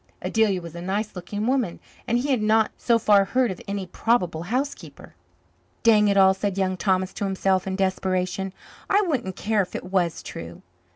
Adelia 0.23 0.59
was 0.59 0.73
a 0.73 0.81
nice 0.81 1.15
looking 1.15 1.45
woman, 1.45 1.79
and 2.07 2.17
he 2.17 2.31
had 2.31 2.41
not 2.41 2.71
so 2.75 2.97
far 2.97 3.23
heard 3.23 3.51
of 3.51 3.61
any 3.67 3.85
probable 3.85 4.41
housekeeper. 4.41 5.13
"Dang 5.83 6.07
it 6.07 6.17
all," 6.17 6.33
said 6.33 6.57
Young 6.57 6.75
Thomas 6.75 7.13
to 7.13 7.23
himself 7.23 7.67
in 7.67 7.75
desperation. 7.75 8.51
"I 8.89 9.01
wouldn't 9.03 9.35
care 9.35 9.61
if 9.61 9.75
it 9.75 9.83
was 9.91 10.23
true." 10.23 10.63